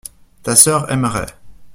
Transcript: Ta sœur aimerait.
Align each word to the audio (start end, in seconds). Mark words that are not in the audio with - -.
Ta 0.41 0.55
sœur 0.55 0.89
aimerait. 0.91 1.35